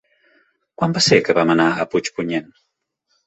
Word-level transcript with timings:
Quan 0.81 0.95
va 0.95 1.03
ser 1.07 1.19
que 1.27 1.35
vam 1.39 1.53
anar 1.55 1.67
a 1.83 1.87
Puigpunyent? 1.91 2.49